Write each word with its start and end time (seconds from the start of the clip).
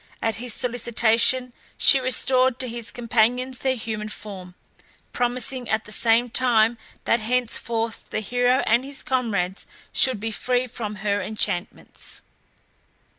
At 0.19 0.37
his 0.37 0.51
solicitation 0.55 1.53
she 1.77 1.99
restored 1.99 2.57
to 2.57 2.67
his 2.67 2.89
companions 2.89 3.59
their 3.59 3.75
human 3.75 4.09
form, 4.09 4.55
promising 5.13 5.69
at 5.69 5.85
the 5.85 5.91
same 5.91 6.27
time 6.27 6.79
that 7.05 7.19
henceforth 7.19 8.09
the 8.09 8.19
hero 8.21 8.63
and 8.65 8.83
his 8.83 9.03
comrades 9.03 9.67
should 9.93 10.19
be 10.19 10.31
free 10.31 10.65
from 10.65 10.95
her 11.05 11.21
enchantments. 11.21 12.23